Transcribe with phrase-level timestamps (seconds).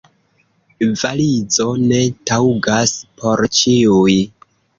[1.01, 1.99] Valizo ne
[2.33, 4.17] taŭgas por ĉiuj.